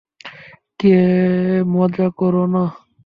কে, 0.79 0.95
মজা 1.73 2.07
করো 2.09 2.43
না। 2.47 2.63